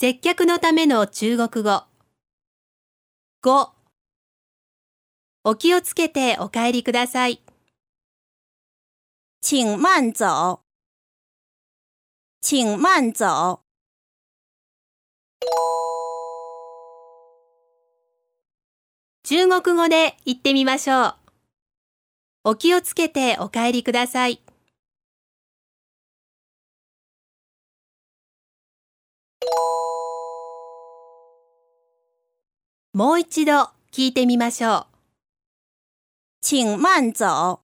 [0.00, 1.84] 接客のための中国語。
[3.42, 3.68] 5
[5.44, 7.42] お気をつけてお帰りください。
[9.42, 10.60] 请慢走。
[12.40, 13.60] 请慢走。
[19.22, 21.14] 中国語で言ってみましょう。
[22.44, 24.40] お気をつけてお帰りください。
[33.00, 33.52] もう一度
[33.92, 34.86] 聞いてみましょう。
[36.42, 37.60] 请慢走。